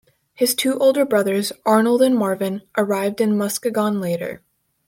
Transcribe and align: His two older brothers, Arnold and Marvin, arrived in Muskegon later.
His 0.33 0.55
two 0.55 0.79
older 0.79 1.05
brothers, 1.05 1.53
Arnold 1.63 2.01
and 2.01 2.17
Marvin, 2.17 2.63
arrived 2.75 3.21
in 3.21 3.37
Muskegon 3.37 4.01
later. 4.01 4.41